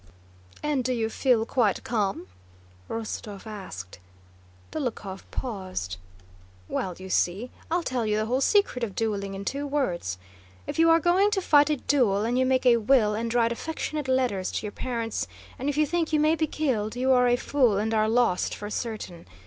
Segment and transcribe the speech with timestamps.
[0.63, 2.25] "And do you feel quite calm?"
[2.89, 3.99] Rostóv asked.
[4.71, 5.97] Dólokhov paused.
[6.67, 10.17] "Well, you see, I'll tell you the whole secret of dueling in two words.
[10.65, 13.51] If you are going to fight a duel, and you make a will and write
[13.51, 15.27] affectionate letters to your parents,
[15.59, 18.55] and if you think you may be killed, you are a fool and are lost
[18.55, 19.27] for certain.